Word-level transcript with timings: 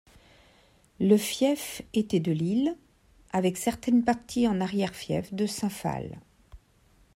Le 0.99 1.15
fief 1.15 1.83
était 1.93 2.19
de 2.19 2.31
l'Isle 2.31 2.75
avec 3.33 3.55
certaines 3.55 4.03
parties 4.03 4.47
en 4.47 4.59
arrière 4.59 4.95
fief 4.95 5.31
de 5.31 5.45
Saint-Phal. 5.45 6.19